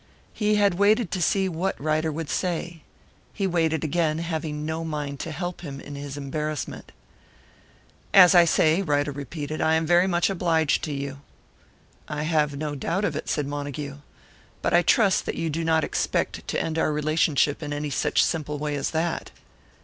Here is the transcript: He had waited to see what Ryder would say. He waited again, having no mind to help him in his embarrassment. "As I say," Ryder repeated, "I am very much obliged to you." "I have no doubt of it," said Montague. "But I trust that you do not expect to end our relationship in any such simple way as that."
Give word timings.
He 0.33 0.55
had 0.55 0.79
waited 0.79 1.11
to 1.11 1.21
see 1.21 1.47
what 1.47 1.79
Ryder 1.79 2.11
would 2.11 2.31
say. 2.31 2.81
He 3.35 3.45
waited 3.45 3.83
again, 3.83 4.17
having 4.17 4.65
no 4.65 4.83
mind 4.83 5.19
to 5.19 5.31
help 5.31 5.61
him 5.61 5.79
in 5.79 5.93
his 5.93 6.17
embarrassment. 6.17 6.91
"As 8.11 8.33
I 8.33 8.43
say," 8.45 8.81
Ryder 8.81 9.11
repeated, 9.11 9.61
"I 9.61 9.75
am 9.75 9.85
very 9.85 10.07
much 10.07 10.27
obliged 10.31 10.83
to 10.85 10.91
you." 10.91 11.19
"I 12.07 12.23
have 12.23 12.55
no 12.57 12.73
doubt 12.73 13.05
of 13.05 13.15
it," 13.15 13.29
said 13.29 13.45
Montague. 13.45 13.97
"But 14.63 14.73
I 14.73 14.81
trust 14.81 15.27
that 15.27 15.35
you 15.35 15.51
do 15.51 15.63
not 15.63 15.83
expect 15.83 16.47
to 16.47 16.59
end 16.59 16.79
our 16.79 16.91
relationship 16.91 17.61
in 17.61 17.71
any 17.71 17.91
such 17.91 18.23
simple 18.23 18.57
way 18.57 18.75
as 18.75 18.89
that." 18.89 19.29